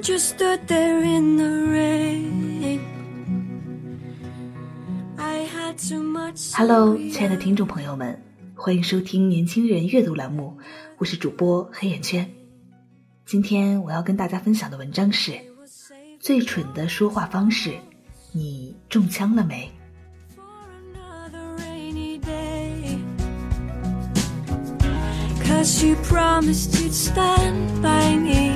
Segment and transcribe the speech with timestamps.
[0.00, 2.80] Just stood there in the rain.
[5.18, 6.52] I had too much.
[6.54, 8.18] Hello，亲爱的听众朋友们，
[8.54, 10.56] 欢迎收听年轻人阅读栏目，
[10.96, 12.28] 我是主播黑眼圈。
[13.26, 15.32] 今天我要跟大家分享的文章是
[16.18, 17.70] 《最蠢的说话方式》，
[18.32, 19.70] 你中枪了没.
[25.44, 28.49] Cause you promised you'd stand by me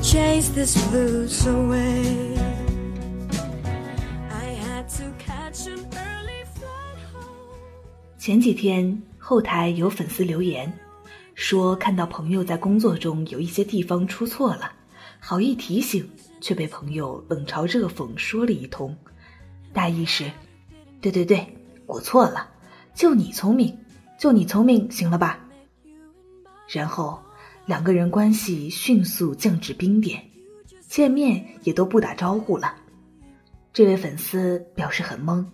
[0.00, 2.36] chase this blues away.
[4.30, 8.18] I had to catch a early flight home.
[8.18, 10.72] 前几天后台有粉丝留言，
[11.34, 14.72] 说看到朋友在工作中有一些地方出错了，
[15.20, 16.08] 好意提醒，
[16.40, 18.96] 却被朋友冷嘲热讽说了一通，
[19.72, 20.30] 大意是：
[21.00, 21.46] 对对对，
[21.86, 22.48] 我错了，
[22.94, 23.76] 就你聪明，
[24.18, 25.38] 就你聪明，行了吧？
[26.68, 27.18] 然后
[27.68, 30.24] 两个人关系迅速降至冰点，
[30.88, 32.74] 见面也都不打招呼了。
[33.74, 35.44] 这位粉丝表示很懵，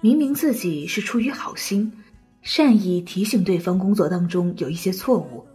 [0.00, 2.02] 明明自己是出于好心，
[2.42, 5.46] 善意提醒对方工作当中有一些错误，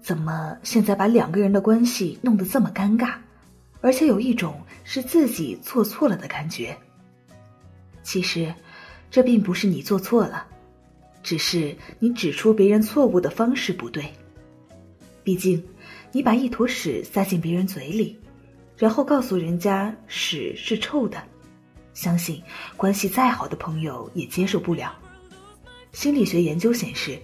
[0.00, 3.16] 怎么现在把两个人的关系弄得这么尴尬，
[3.82, 6.74] 而且有一种是自己做错了的感觉？
[8.02, 8.54] 其实，
[9.10, 10.46] 这并不是你做错了，
[11.22, 14.10] 只是你指出别人错误的方式不对。
[15.26, 15.60] 毕竟，
[16.12, 18.16] 你把一坨屎塞进别人嘴里，
[18.76, 21.20] 然后告诉人家屎是臭的，
[21.94, 22.40] 相信
[22.76, 24.96] 关系再好的朋友也接受不了。
[25.90, 27.18] 心理学研究显示，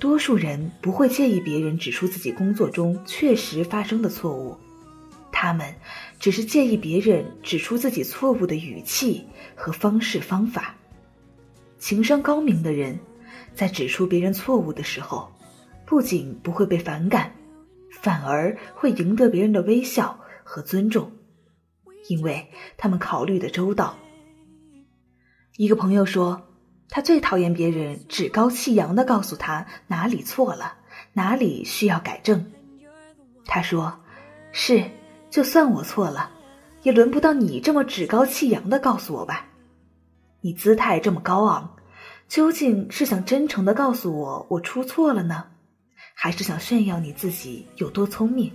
[0.00, 4.56] 多数人不会介意别人指出自己工作中确实发生的错误，
[5.30, 5.72] 他们
[6.18, 10.74] 只是介意别人指出自己错误的语气和方式方法。
[11.78, 12.98] 情商高明的人，
[13.54, 15.30] 在指出别人错误的时候，
[15.88, 17.32] 不仅不会被反感，
[17.90, 21.10] 反而会赢得别人的微笑和尊重，
[22.08, 23.96] 因为他们考虑的周到。
[25.56, 26.42] 一个朋友说，
[26.90, 30.74] 他最讨厌别人趾高气扬的告诉他哪里错了，
[31.14, 32.52] 哪里需要改正。
[33.46, 33.98] 他说
[34.52, 34.90] ：“是，
[35.30, 36.30] 就算我错了，
[36.82, 39.46] 也轮不到你这么趾高气扬的告诉我吧。
[40.42, 41.76] 你姿态这么高昂，
[42.28, 45.46] 究竟是想真诚的告诉我我出错了呢，
[46.20, 48.50] 还是想炫耀你自己有多聪明？”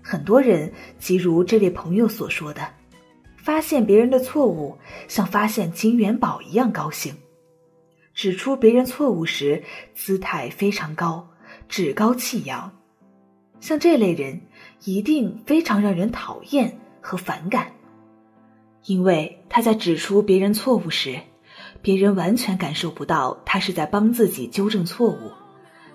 [0.00, 2.66] 很多人，即如这位朋友所说的。
[3.36, 7.12] 发现别人的错误，像发现金元宝一样高兴；
[8.14, 9.62] 指出别人错误时，
[9.94, 11.28] 姿态非常高，
[11.68, 12.70] 趾高气扬。
[13.60, 14.40] 像这类人，
[14.84, 17.72] 一定非常让人讨厌和反感，
[18.84, 21.18] 因为他在指出别人错误时，
[21.80, 25.32] 别人完全感受不到他是在帮自己纠正错误，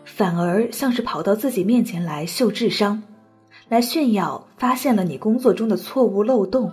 [0.05, 3.03] 反而像是跑到自己面前来秀智商。
[3.67, 6.71] 来炫耀发现了你工作中的错误漏洞，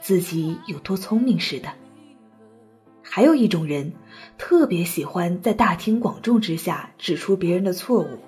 [0.00, 1.68] 自己有多聪明似的。
[3.00, 3.92] 还有一种人，
[4.38, 8.18] 特别喜欢在大庭广众之下指出别人的错误，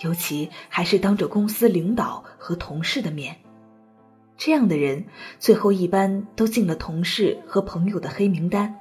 [0.00, 3.36] 尤其还是当着公司领导和同事的面。
[4.38, 5.04] 这样的人
[5.38, 8.78] 最后一般都进了同事和朋友的黑名单，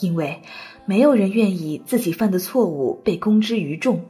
[0.00, 0.42] 因为
[0.84, 4.04] 没有人愿意自己犯的错误被公之于众。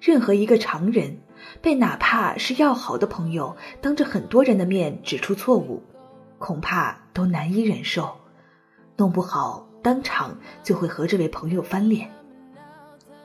[0.00, 1.18] 任何一个常人。
[1.62, 5.82] 被哪怕是要好的朋友当着很多人的面指出错误，
[6.38, 8.10] 恐怕都难以忍受，
[8.96, 12.10] 弄不好当场就会和这位朋友翻脸。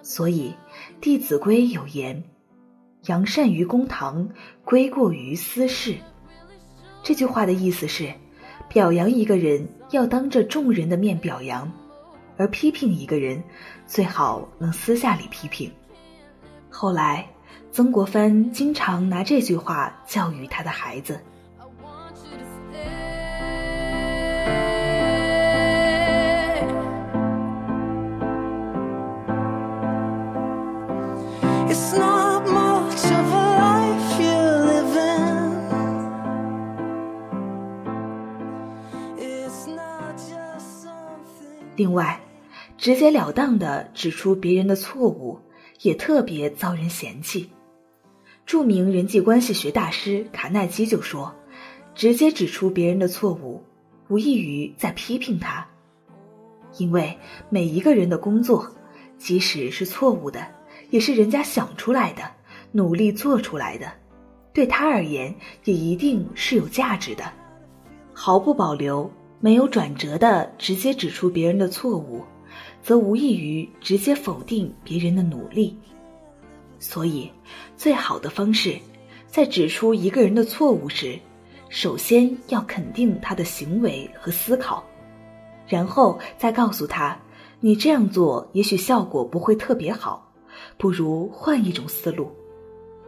[0.01, 0.53] 所以
[1.01, 2.23] 《弟子规》有言
[3.07, 4.29] ：“扬善于公堂，
[4.63, 5.95] 归过于私事。”
[7.03, 8.13] 这句话的意思是，
[8.69, 11.69] 表扬一个人要当着众人的面表扬，
[12.43, 13.41] 而批评一个人
[13.87, 15.71] 最好能私下里批评。
[16.69, 17.25] 后来
[17.71, 21.21] 曾国藩经常拿这句话教育他的孩子。
[41.75, 42.22] 另外。
[42.83, 45.39] 直截了当的指出别人的错误，
[45.83, 47.49] 也特别遭人嫌弃。
[48.45, 51.33] 著名人际关系学大师卡耐基就说
[51.95, 53.63] ：“直接指出别人的错误，
[54.09, 55.65] 无异于在批评他。
[56.77, 57.17] 因为
[57.49, 58.69] 每一个人的工作，
[59.17, 60.45] 即使是错误的，
[60.89, 62.23] 也是人家想出来的，
[62.73, 63.89] 努力做出来的，
[64.51, 65.33] 对他而言
[65.63, 67.23] 也一定是有价值的。
[68.11, 69.09] 毫不保留、
[69.39, 72.21] 没有转折的直接指出别人的错误，
[72.83, 75.75] 则无异于直接否定别人的努力。”
[76.77, 77.31] 所以，
[77.77, 78.77] 最好的方式，
[79.25, 81.17] 在指出一个人的错误时，
[81.69, 84.83] 首先要肯定他的行为和思考，
[85.65, 87.17] 然后再告诉他，
[87.61, 90.29] 你这样做也许效果不会特别好，
[90.77, 92.29] 不如换一种思路，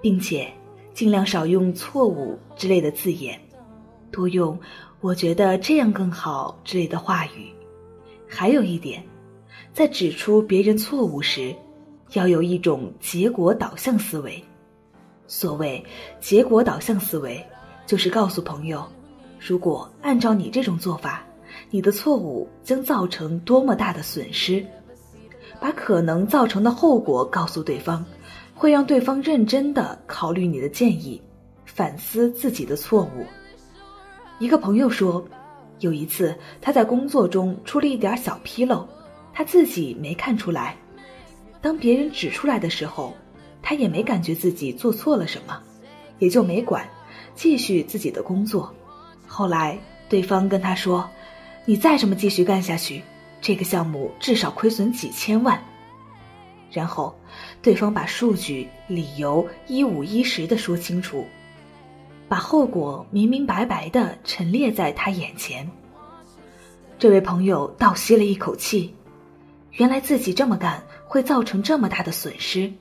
[0.01, 0.49] 并且
[0.93, 3.37] 尽量少用“错误”之类的字眼，
[4.09, 4.57] 多用
[5.01, 7.51] “我觉得这样更好”之类的话语。
[8.25, 9.03] 还有一点，
[9.75, 11.53] 在指出别人错误时。
[12.13, 14.41] 要有一种结果导向思维。
[15.27, 15.83] 所谓
[16.21, 17.43] 结果导向思维，
[17.85, 18.85] 就是告诉朋友，
[19.39, 21.25] 如果按照你这种做法，
[21.71, 24.65] 你的错误将造成多么大的损失，
[25.59, 28.05] 把可能造成的后果告诉对方，
[28.53, 31.19] 会让对方认真的考虑你的建议，
[31.65, 33.25] 反思自己的错误。
[34.39, 35.25] 一个朋友说，
[35.79, 38.87] 有一次他在工作中出了一点小纰漏，
[39.35, 40.75] 他自己没看出来。
[41.61, 43.13] 当别人指出来的时候，
[43.61, 45.61] 他也没感觉自己做错了什么，
[46.19, 46.87] 也就没管，
[47.35, 48.73] 继续自己的工作。
[49.27, 49.77] 后来
[50.07, 51.09] 对方跟他说
[51.65, 53.01] ：“你再这么继续干下去，
[53.41, 55.61] 这个项目至少亏损几千万。”
[56.71, 57.13] 然后
[57.61, 61.25] 对方把数据、理由一五一十的说清楚，
[62.27, 65.69] 把后果明明白白的陈列在他眼前。
[66.99, 68.93] 这位朋友倒吸了一口气，
[69.75, 70.83] 原来自己这么干。
[71.07, 72.73] 会造成这么大的损失，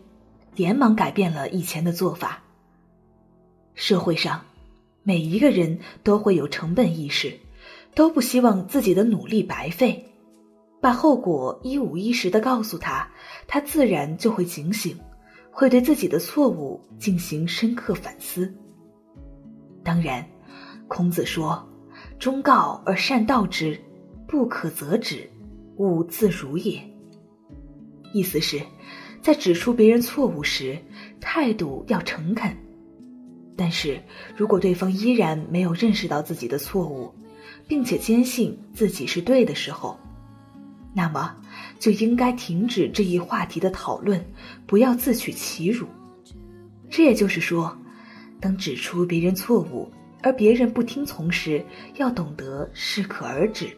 [0.57, 2.43] 连忙改变了以前的做法。
[3.75, 4.45] 社会上，
[5.05, 7.39] 每一个人都会有成本意识，
[7.95, 10.11] 都不希望自己的努力白费。
[10.81, 13.09] 把后果一五一十的告诉他，
[13.47, 14.99] 他自然就会警醒，
[15.53, 18.53] 会对自己的错误进行深刻反思。
[19.85, 20.27] 当然，
[20.89, 21.69] 孔子说
[22.19, 23.81] ：“忠告而善道之，
[24.27, 25.31] 不可则止，
[25.77, 26.81] 勿自如也。”
[28.13, 28.61] 意思是，
[29.21, 30.79] 在指出别人错误时，
[31.21, 32.57] 态度要诚恳。
[33.57, 34.01] 但是
[34.37, 37.13] 如果对方依然没有认识到自己的错误，
[37.67, 39.99] 并且坚信自己是对的时候，
[40.93, 41.37] 那么
[41.79, 44.25] 就应该停止这一话题的讨论，
[44.67, 45.87] 不要自取其辱。
[46.91, 47.77] 这也就是说，
[48.41, 49.91] 当指出别人错误，
[50.23, 51.65] 而别人不听从时，
[51.97, 53.77] 要懂得适可而止。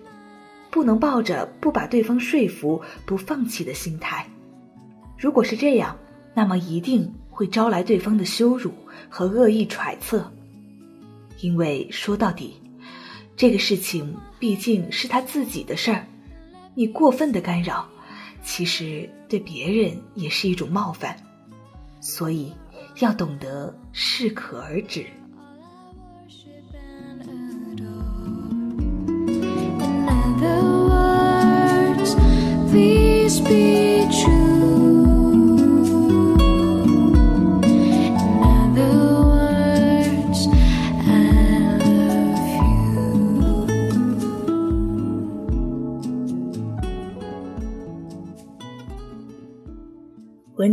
[0.76, 4.28] 不能抱着不把对方说服、不放弃的心态。
[5.16, 5.96] 如果是这样，
[6.34, 8.74] 那么一定会招来对方的羞辱
[9.08, 10.30] 和恶意揣测。
[11.40, 12.60] 因为说到底，
[13.38, 16.04] 这个事情毕竟是他自己的事儿，
[16.74, 17.88] 你过分的干扰，
[18.42, 21.16] 其实对别人也是一种冒犯。
[22.02, 22.52] 所以
[22.98, 25.06] 要懂得适可而止。
[33.26, 33.34] 文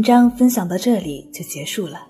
[0.03, 2.07] 章分享到这里就结束了。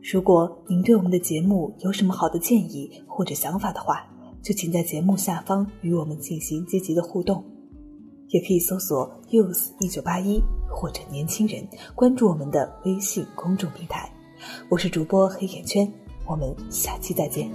[0.00, 4.06] 如果您对我们的节目有什么好的建议或者想法的话，
[4.40, 7.57] 就请在节目下方与我们进行积极的互动。
[8.28, 14.10] 也可以搜索 “use 一九八一”或者“年轻人”，关注我们的微信公众平台。
[14.68, 15.90] 我是主播黑眼圈，
[16.26, 17.50] 我们下期再见。